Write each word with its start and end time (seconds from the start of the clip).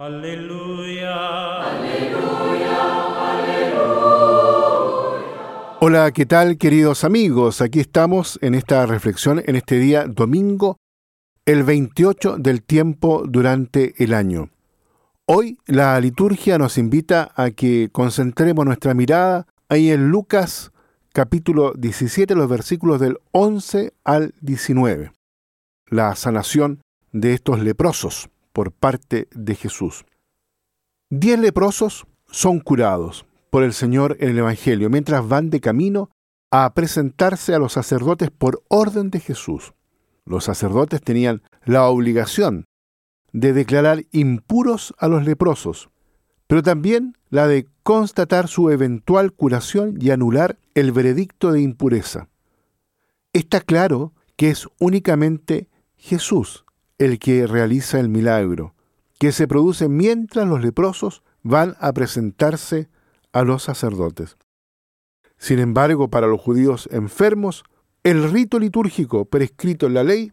Aleluya. 0.00 1.58
Hola, 5.80 6.12
¿qué 6.12 6.24
tal 6.24 6.56
queridos 6.56 7.02
amigos? 7.02 7.60
Aquí 7.60 7.80
estamos 7.80 8.38
en 8.40 8.54
esta 8.54 8.86
reflexión 8.86 9.42
en 9.44 9.56
este 9.56 9.80
día 9.80 10.06
domingo, 10.06 10.76
el 11.44 11.64
28 11.64 12.36
del 12.38 12.62
tiempo 12.62 13.24
durante 13.26 14.00
el 14.00 14.14
año. 14.14 14.50
Hoy 15.26 15.58
la 15.66 16.00
liturgia 16.00 16.58
nos 16.58 16.78
invita 16.78 17.32
a 17.34 17.50
que 17.50 17.88
concentremos 17.90 18.64
nuestra 18.64 18.94
mirada 18.94 19.48
ahí 19.68 19.90
en 19.90 20.10
Lucas 20.10 20.70
capítulo 21.12 21.72
17, 21.76 22.36
los 22.36 22.48
versículos 22.48 23.00
del 23.00 23.18
11 23.32 23.94
al 24.04 24.32
19. 24.42 25.10
La 25.88 26.14
sanación 26.14 26.82
de 27.10 27.34
estos 27.34 27.58
leprosos 27.58 28.30
por 28.52 28.72
parte 28.72 29.28
de 29.32 29.54
Jesús. 29.54 30.04
Diez 31.10 31.38
leprosos 31.38 32.06
son 32.30 32.60
curados 32.60 33.26
por 33.50 33.62
el 33.62 33.72
Señor 33.72 34.16
en 34.20 34.30
el 34.30 34.38
Evangelio 34.38 34.90
mientras 34.90 35.26
van 35.26 35.50
de 35.50 35.60
camino 35.60 36.10
a 36.50 36.72
presentarse 36.74 37.54
a 37.54 37.58
los 37.58 37.72
sacerdotes 37.72 38.30
por 38.30 38.62
orden 38.68 39.10
de 39.10 39.20
Jesús. 39.20 39.74
Los 40.24 40.44
sacerdotes 40.44 41.00
tenían 41.00 41.42
la 41.64 41.86
obligación 41.86 42.66
de 43.32 43.52
declarar 43.52 44.04
impuros 44.12 44.94
a 44.98 45.08
los 45.08 45.24
leprosos, 45.24 45.90
pero 46.46 46.62
también 46.62 47.16
la 47.30 47.46
de 47.46 47.68
constatar 47.82 48.48
su 48.48 48.70
eventual 48.70 49.32
curación 49.32 49.98
y 50.00 50.10
anular 50.10 50.58
el 50.74 50.92
veredicto 50.92 51.52
de 51.52 51.60
impureza. 51.60 52.28
Está 53.32 53.60
claro 53.60 54.12
que 54.36 54.50
es 54.50 54.68
únicamente 54.78 55.68
Jesús 55.96 56.64
el 56.98 57.18
que 57.18 57.46
realiza 57.46 58.00
el 58.00 58.08
milagro, 58.08 58.74
que 59.18 59.32
se 59.32 59.48
produce 59.48 59.88
mientras 59.88 60.46
los 60.46 60.60
leprosos 60.60 61.22
van 61.42 61.76
a 61.80 61.92
presentarse 61.92 62.88
a 63.32 63.42
los 63.42 63.62
sacerdotes. 63.62 64.36
Sin 65.36 65.60
embargo, 65.60 66.08
para 66.08 66.26
los 66.26 66.40
judíos 66.40 66.88
enfermos, 66.92 67.64
el 68.02 68.30
rito 68.30 68.58
litúrgico 68.58 69.24
prescrito 69.24 69.86
en 69.86 69.94
la 69.94 70.04
ley 70.04 70.32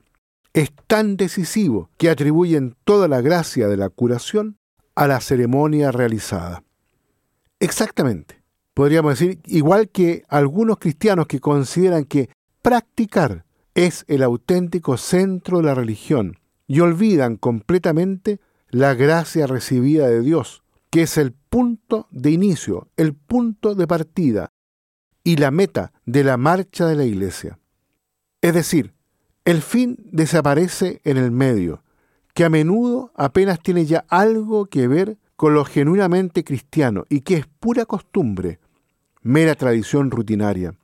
es 0.54 0.72
tan 0.88 1.18
decisivo 1.18 1.90
que 1.98 2.10
atribuyen 2.10 2.76
toda 2.84 3.08
la 3.08 3.22
gracia 3.22 3.68
de 3.68 3.78
la 3.78 3.90
curación 3.90 4.58
a 4.96 5.08
la 5.08 5.20
ceremonia 5.20 5.92
realizada. 5.92 6.64
Exactamente. 7.60 8.42
Podríamos 8.74 9.20
decir, 9.20 9.40
igual 9.46 9.90
que 9.90 10.24
algunos 10.28 10.78
cristianos 10.80 11.28
que 11.28 11.40
consideran 11.40 12.06
que 12.06 12.30
practicar 12.62 13.46
es 13.74 14.06
el 14.08 14.24
auténtico 14.24 14.98
centro 14.98 15.58
de 15.58 15.64
la 15.64 15.76
religión 15.76 16.40
y 16.68 16.80
olvidan 16.80 17.38
completamente 17.38 18.40
la 18.70 18.94
gracia 18.94 19.48
recibida 19.48 20.08
de 20.08 20.22
Dios, 20.22 20.64
que 20.90 21.04
es 21.04 21.18
el 21.18 21.34
punto 21.34 22.08
de 22.12 22.32
inicio, 22.32 22.90
el 22.98 23.14
punto 23.14 23.76
de 23.76 23.88
partida 23.88 24.52
y 25.24 25.38
la 25.38 25.52
meta 25.52 25.94
de 26.06 26.24
la 26.24 26.38
marcha 26.38 26.86
de 26.88 26.96
la 26.96 27.06
iglesia. 27.06 27.60
Es 28.42 28.54
decir, 28.54 28.94
el 29.44 29.62
fin 29.62 29.98
desaparece 30.12 31.02
en 31.04 31.18
el 31.18 31.32
medio, 31.32 31.84
que 32.34 32.46
a 32.46 32.50
menudo 32.50 33.12
apenas 33.16 33.60
tiene 33.60 33.86
ya 33.86 34.06
algo 34.10 34.66
que 34.66 34.88
ver 34.88 35.18
con 35.36 35.54
lo 35.54 35.66
genuinamente 35.66 36.44
cristiano 36.44 37.06
y 37.10 37.22
que 37.22 37.36
es 37.36 37.48
pura 37.48 37.86
costumbre, 37.86 38.60
mera 39.22 39.56
tradición 39.56 40.12
rutinaria. 40.12 40.76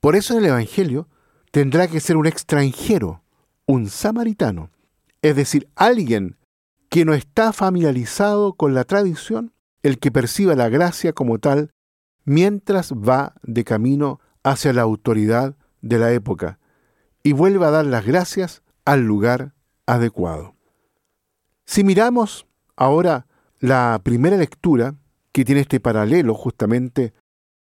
Por 0.00 0.16
eso 0.16 0.38
el 0.38 0.46
Evangelio 0.46 1.08
tendrá 1.50 1.88
que 1.88 2.00
ser 2.00 2.16
un 2.16 2.26
extranjero, 2.26 3.22
un 3.66 3.88
samaritano, 3.88 4.70
es 5.28 5.34
decir, 5.36 5.68
alguien 5.74 6.36
que 6.88 7.04
no 7.04 7.14
está 7.14 7.52
familiarizado 7.52 8.54
con 8.54 8.74
la 8.74 8.84
tradición, 8.84 9.52
el 9.82 9.98
que 9.98 10.12
perciba 10.12 10.54
la 10.54 10.68
gracia 10.68 11.12
como 11.12 11.38
tal 11.38 11.70
mientras 12.24 12.92
va 12.92 13.34
de 13.42 13.64
camino 13.64 14.20
hacia 14.44 14.72
la 14.72 14.82
autoridad 14.82 15.56
de 15.80 15.98
la 15.98 16.12
época 16.12 16.58
y 17.22 17.32
vuelve 17.32 17.64
a 17.64 17.70
dar 17.70 17.86
las 17.86 18.06
gracias 18.06 18.62
al 18.84 19.02
lugar 19.02 19.54
adecuado. 19.86 20.54
Si 21.64 21.82
miramos 21.82 22.46
ahora 22.76 23.26
la 23.58 24.00
primera 24.04 24.36
lectura, 24.36 24.94
que 25.32 25.44
tiene 25.44 25.62
este 25.62 25.80
paralelo 25.80 26.34
justamente 26.34 27.14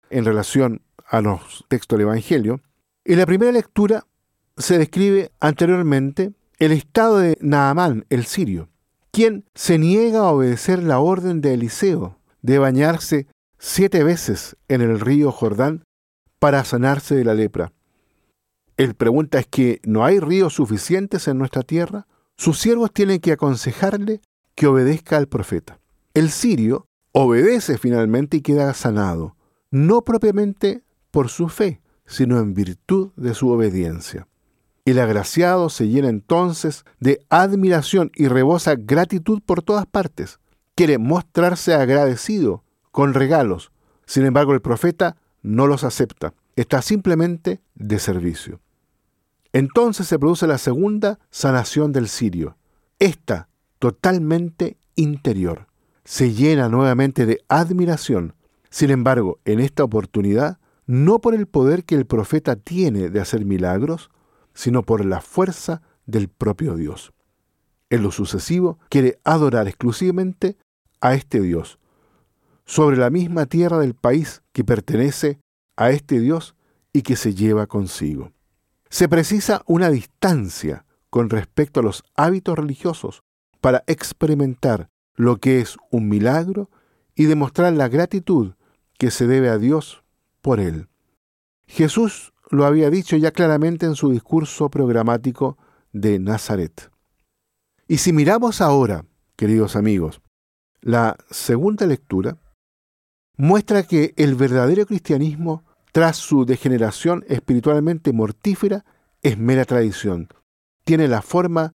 en 0.09 0.25
relación 0.25 0.81
a 1.07 1.21
los 1.21 1.67
textos 1.69 1.99
del 1.99 2.07
Evangelio, 2.07 2.63
en 3.05 3.19
la 3.19 3.27
primera 3.27 3.53
lectura 3.53 4.07
se 4.57 4.79
describe 4.79 5.31
anteriormente 5.41 6.33
el 6.61 6.73
estado 6.73 7.19
de 7.19 7.39
Naamán, 7.41 8.05
el 8.11 8.27
sirio, 8.27 8.69
quien 9.11 9.47
se 9.55 9.79
niega 9.79 10.21
a 10.21 10.31
obedecer 10.31 10.83
la 10.83 11.01
orden 11.01 11.41
de 11.41 11.55
Eliseo 11.55 12.19
de 12.43 12.59
bañarse 12.59 13.27
siete 13.59 14.05
veces 14.05 14.57
en 14.69 14.83
el 14.83 15.01
río 15.01 15.33
Jordán 15.33 15.85
para 16.39 16.63
sanarse 16.65 17.15
de 17.15 17.25
la 17.25 17.33
lepra. 17.33 17.73
Él 18.77 18.95
pregunta 18.95 19.39
es 19.39 19.47
que 19.47 19.81
no 19.85 20.05
hay 20.05 20.21
ríos 20.21 20.55
suficientes 20.55 21.29
en 21.29 21.39
nuestra 21.39 21.63
tierra. 21.63 22.07
Sus 22.37 22.59
siervos 22.59 22.93
tienen 22.93 23.21
que 23.21 23.33
aconsejarle 23.33 24.21
que 24.55 24.67
obedezca 24.67 25.17
al 25.17 25.29
profeta. 25.29 25.81
El 26.13 26.31
sirio 26.31 26.87
obedece 27.13 27.79
finalmente 27.79 28.37
y 28.37 28.43
queda 28.43 28.75
sanado, 28.75 29.35
no 29.71 30.03
propiamente 30.03 30.85
por 31.11 31.31
su 31.31 31.49
fe, 31.49 31.81
sino 32.05 32.39
en 32.39 32.53
virtud 32.53 33.13
de 33.17 33.33
su 33.33 33.49
obediencia. 33.49 34.27
El 34.85 34.99
agraciado 34.99 35.69
se 35.69 35.89
llena 35.89 36.09
entonces 36.09 36.85
de 36.99 37.25
admiración 37.29 38.11
y 38.15 38.29
rebosa 38.29 38.75
gratitud 38.77 39.41
por 39.45 39.63
todas 39.63 39.87
partes. 39.87 40.41
Quiere 40.75 40.99
mostrarse 40.99 41.75
agradecido 41.75 42.65
con 42.91 43.15
regalos. 43.15 43.71
Sin 44.07 44.25
embargo, 44.25 44.55
el 44.55 44.63
profeta 44.63 45.17
no 45.43 45.67
los 45.67 45.85
acepta. 45.85 46.35
Está 46.57 46.83
simplemente 46.83 47.61
de 47.75 47.99
servicio. 47.99 48.61
Entonces 49.53 50.07
se 50.07 50.19
produce 50.19 50.47
la 50.47 50.59
segunda 50.59 51.19
sanación 51.31 51.93
del 51.93 52.09
sirio. 52.09 52.57
Esta 52.99 53.49
totalmente 53.79 54.77
interior. 54.95 55.67
Se 56.05 56.33
llena 56.33 56.69
nuevamente 56.69 57.27
de 57.27 57.41
admiración. 57.49 58.35
Sin 58.71 58.91
embargo, 58.91 59.39
en 59.45 59.61
esta 59.61 59.85
oportunidad, 59.85 60.59
no 60.87 61.21
por 61.21 61.35
el 61.35 61.47
poder 61.47 61.85
que 61.85 61.95
el 61.95 62.07
profeta 62.07 62.57
tiene 62.57 63.11
de 63.11 63.21
hacer 63.21 63.45
milagros, 63.45 64.11
sino 64.55 64.83
por 64.83 65.05
la 65.05 65.21
fuerza 65.21 65.83
del 66.07 66.29
propio 66.29 66.75
Dios. 66.77 67.13
En 67.89 68.03
lo 68.03 68.11
sucesivo, 68.11 68.79
quiere 68.89 69.19
adorar 69.25 69.69
exclusivamente 69.69 70.57
a 71.01 71.15
este 71.15 71.41
Dios, 71.41 71.79
sobre 72.65 72.97
la 72.97 73.11
misma 73.11 73.47
tierra 73.47 73.79
del 73.79 73.95
país 73.95 74.43
que 74.53 74.65
pertenece 74.65 75.41
a 75.77 75.91
este 75.91 76.21
Dios 76.21 76.55
y 76.93 77.03
que 77.03 77.17
se 77.17 77.35
lleva 77.35 77.67
consigo. 77.67 78.33
Se 78.89 79.09
precisa 79.09 79.63
una 79.67 79.91
distancia 79.91 80.85
con 81.11 81.31
respecto 81.31 81.81
a 81.81 81.83
los 81.83 82.05
hábitos 82.15 82.57
religiosos 82.57 83.23
para 83.61 83.83
experimentar 83.87 84.89
lo 85.17 85.39
que 85.39 85.61
es 85.61 85.77
un 85.91 86.09
milagro 86.09 86.71
y 87.15 87.25
demostrar 87.25 87.73
la 87.73 87.89
gratitud 87.89 88.55
que 88.99 89.11
se 89.11 89.27
debe 89.27 89.49
a 89.49 89.59
Dios 89.59 90.03
por 90.41 90.61
él. 90.61 90.89
Jesús 91.67 92.30
lo 92.51 92.67
había 92.67 92.91
dicho 92.91 93.17
ya 93.17 93.31
claramente 93.31 93.87
en 93.87 93.95
su 93.95 94.11
discurso 94.11 94.69
programático 94.71 95.57
de 95.93 96.19
Nazaret. 96.19 96.91
Y 97.89 97.99
si 97.99 98.13
miramos 98.13 98.61
ahora, 98.61 99.05
queridos 99.37 99.77
amigos, 99.77 100.21
la 100.81 101.17
segunda 101.31 101.87
lectura, 101.87 102.39
muestra 103.37 103.85
que 103.85 104.15
el 104.17 104.35
verdadero 104.35 104.85
cristianismo, 104.87 105.65
tras 105.93 106.17
su 106.17 106.45
degeneración 106.45 107.25
espiritualmente 107.29 108.13
mortífera, 108.13 108.85
es 109.23 109.39
mera 109.39 109.65
tradición. 109.65 110.29
Tiene 110.85 111.09
la 111.09 111.23
forma 111.23 111.73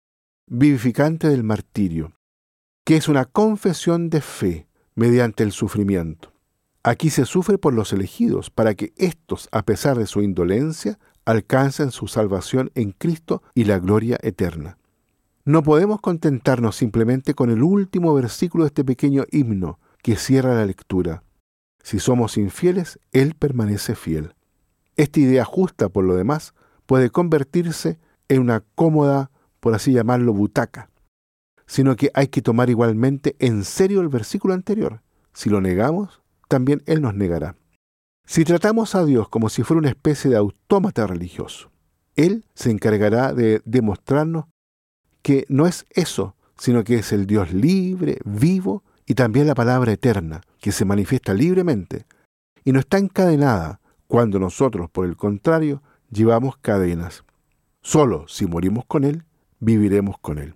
vivificante 0.46 1.28
del 1.28 1.44
martirio, 1.44 2.12
que 2.84 2.96
es 2.96 3.08
una 3.08 3.24
confesión 3.24 4.10
de 4.10 4.20
fe 4.20 4.68
mediante 4.94 5.42
el 5.42 5.52
sufrimiento. 5.52 6.31
Aquí 6.84 7.10
se 7.10 7.26
sufre 7.26 7.58
por 7.58 7.74
los 7.74 7.92
elegidos, 7.92 8.50
para 8.50 8.74
que 8.74 8.92
éstos, 8.96 9.48
a 9.52 9.62
pesar 9.62 9.96
de 9.96 10.06
su 10.06 10.20
indolencia, 10.20 10.98
alcancen 11.24 11.92
su 11.92 12.08
salvación 12.08 12.72
en 12.74 12.90
Cristo 12.90 13.42
y 13.54 13.64
la 13.64 13.78
gloria 13.78 14.18
eterna. 14.22 14.78
No 15.44 15.62
podemos 15.62 16.00
contentarnos 16.00 16.76
simplemente 16.76 17.34
con 17.34 17.50
el 17.50 17.62
último 17.62 18.14
versículo 18.14 18.64
de 18.64 18.68
este 18.68 18.84
pequeño 18.84 19.24
himno 19.30 19.78
que 20.02 20.16
cierra 20.16 20.54
la 20.54 20.66
lectura. 20.66 21.22
Si 21.82 22.00
somos 22.00 22.36
infieles, 22.36 22.98
Él 23.12 23.34
permanece 23.34 23.94
fiel. 23.94 24.34
Esta 24.96 25.20
idea 25.20 25.44
justa, 25.44 25.88
por 25.88 26.04
lo 26.04 26.14
demás, 26.14 26.54
puede 26.86 27.10
convertirse 27.10 27.98
en 28.28 28.40
una 28.40 28.64
cómoda, 28.74 29.30
por 29.60 29.74
así 29.74 29.92
llamarlo, 29.92 30.32
butaca, 30.32 30.90
sino 31.66 31.96
que 31.96 32.10
hay 32.14 32.28
que 32.28 32.42
tomar 32.42 32.70
igualmente 32.70 33.36
en 33.38 33.64
serio 33.64 34.00
el 34.00 34.08
versículo 34.08 34.54
anterior. 34.54 35.02
Si 35.32 35.48
lo 35.48 35.60
negamos, 35.60 36.21
también 36.52 36.82
Él 36.84 37.00
nos 37.00 37.14
negará. 37.14 37.56
Si 38.26 38.44
tratamos 38.44 38.94
a 38.94 39.06
Dios 39.06 39.30
como 39.30 39.48
si 39.48 39.62
fuera 39.62 39.78
una 39.78 39.88
especie 39.88 40.30
de 40.30 40.36
autómata 40.36 41.06
religioso, 41.06 41.70
Él 42.14 42.44
se 42.54 42.70
encargará 42.70 43.32
de 43.32 43.62
demostrarnos 43.64 44.44
que 45.22 45.46
no 45.48 45.66
es 45.66 45.86
eso, 45.88 46.36
sino 46.58 46.84
que 46.84 46.96
es 46.96 47.10
el 47.12 47.26
Dios 47.26 47.54
libre, 47.54 48.18
vivo 48.26 48.84
y 49.06 49.14
también 49.14 49.46
la 49.46 49.54
palabra 49.54 49.92
eterna, 49.92 50.42
que 50.60 50.72
se 50.72 50.84
manifiesta 50.84 51.32
libremente 51.32 52.04
y 52.66 52.72
no 52.72 52.80
está 52.80 52.98
encadenada 52.98 53.80
cuando 54.06 54.38
nosotros, 54.38 54.90
por 54.90 55.06
el 55.06 55.16
contrario, 55.16 55.82
llevamos 56.10 56.58
cadenas. 56.58 57.24
Solo 57.80 58.28
si 58.28 58.44
morimos 58.44 58.84
con 58.84 59.04
Él, 59.04 59.24
viviremos 59.58 60.18
con 60.18 60.36
Él. 60.36 60.54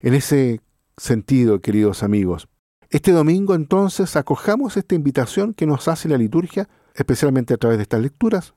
En 0.00 0.14
ese 0.14 0.60
sentido, 0.96 1.60
queridos 1.60 2.02
amigos, 2.02 2.48
este 2.90 3.10
domingo 3.10 3.54
entonces 3.54 4.14
acojamos 4.14 4.76
esta 4.76 4.94
invitación 4.94 5.54
que 5.54 5.66
nos 5.66 5.88
hace 5.88 6.08
la 6.08 6.18
liturgia, 6.18 6.68
especialmente 6.94 7.54
a 7.54 7.56
través 7.56 7.78
de 7.78 7.82
estas 7.82 8.00
lecturas 8.00 8.54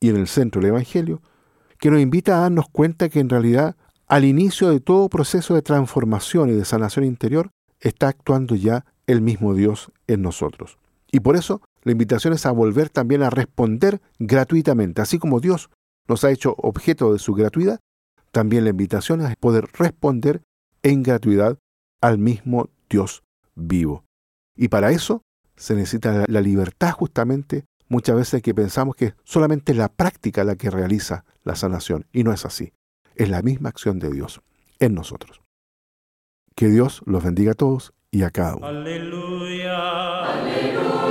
y 0.00 0.08
en 0.08 0.16
el 0.16 0.26
centro 0.26 0.60
del 0.60 0.70
Evangelio, 0.70 1.22
que 1.78 1.90
nos 1.90 2.00
invita 2.00 2.36
a 2.36 2.40
darnos 2.40 2.68
cuenta 2.68 3.08
que 3.08 3.20
en 3.20 3.28
realidad 3.28 3.76
al 4.08 4.24
inicio 4.24 4.68
de 4.70 4.80
todo 4.80 5.08
proceso 5.08 5.54
de 5.54 5.62
transformación 5.62 6.50
y 6.50 6.52
de 6.52 6.64
sanación 6.64 7.04
interior 7.04 7.50
está 7.80 8.08
actuando 8.08 8.56
ya 8.56 8.84
el 9.06 9.20
mismo 9.20 9.54
Dios 9.54 9.92
en 10.06 10.22
nosotros. 10.22 10.78
Y 11.12 11.20
por 11.20 11.36
eso 11.36 11.62
la 11.82 11.92
invitación 11.92 12.32
es 12.32 12.46
a 12.46 12.50
volver 12.50 12.88
también 12.88 13.22
a 13.22 13.30
responder 13.30 14.00
gratuitamente, 14.18 15.02
así 15.02 15.18
como 15.18 15.40
Dios 15.40 15.70
nos 16.08 16.24
ha 16.24 16.30
hecho 16.30 16.54
objeto 16.58 17.12
de 17.12 17.20
su 17.20 17.34
gratuidad, 17.34 17.78
también 18.32 18.64
la 18.64 18.70
invitación 18.70 19.20
es 19.20 19.36
poder 19.36 19.68
responder 19.72 20.42
en 20.82 21.02
gratuidad 21.02 21.58
al 22.00 22.18
mismo 22.18 22.68
Dios 22.90 23.22
vivo. 23.54 24.04
Y 24.56 24.68
para 24.68 24.90
eso 24.90 25.22
se 25.56 25.74
necesita 25.74 26.24
la 26.28 26.40
libertad 26.40 26.92
justamente 26.92 27.64
muchas 27.88 28.16
veces 28.16 28.42
que 28.42 28.54
pensamos 28.54 28.96
que 28.96 29.14
solamente 29.22 29.74
la 29.74 29.88
práctica 29.88 30.44
la 30.44 30.56
que 30.56 30.70
realiza 30.70 31.24
la 31.44 31.54
sanación, 31.54 32.06
y 32.12 32.24
no 32.24 32.32
es 32.32 32.44
así. 32.46 32.72
Es 33.14 33.28
la 33.28 33.42
misma 33.42 33.68
acción 33.68 33.98
de 33.98 34.10
Dios 34.10 34.40
en 34.78 34.94
nosotros. 34.94 35.42
Que 36.56 36.68
Dios 36.68 37.02
los 37.06 37.22
bendiga 37.22 37.52
a 37.52 37.54
todos 37.54 37.92
y 38.10 38.22
a 38.22 38.30
cada 38.30 38.56
uno. 38.56 38.66
Aleluya. 38.66 40.24
Aleluya. 40.24 41.01